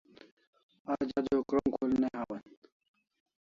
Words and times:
Aj 0.93 1.03
adua 1.21 1.41
krom 1.49 1.67
khul 1.75 1.91
ne 2.01 2.07
hawan 2.15 2.43